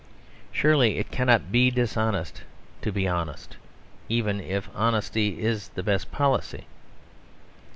[0.51, 2.41] Surely it cannot be dishonest
[2.81, 3.57] to be honest
[4.09, 6.65] even if honesty is the best policy.